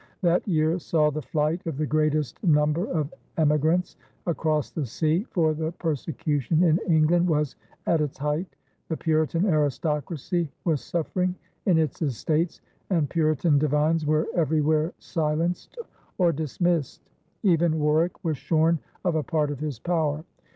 [0.23, 5.53] That year saw the flight of the greatest number of emigrants across the sea, for
[5.53, 8.55] the persecution in England was at its height,
[8.87, 11.35] the Puritan aristocracy was suffering
[11.67, 15.77] in its estates, and Puritan divines were everywhere silenced
[16.17, 17.03] or dismissed.
[17.43, 20.25] Even Warwick was shorn of a part of his power.